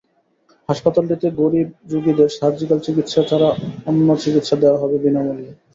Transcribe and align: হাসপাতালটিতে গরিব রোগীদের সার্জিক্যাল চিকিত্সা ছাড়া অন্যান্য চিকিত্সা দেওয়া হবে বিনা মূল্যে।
হাসপাতালটিতে 0.69 1.27
গরিব 1.39 1.67
রোগীদের 1.91 2.29
সার্জিক্যাল 2.37 2.79
চিকিত্সা 2.85 3.21
ছাড়া 3.29 3.49
অন্যান্য 3.87 4.21
চিকিত্সা 4.23 4.55
দেওয়া 4.61 4.81
হবে 4.81 4.95
বিনা 5.03 5.21
মূল্যে। 5.25 5.51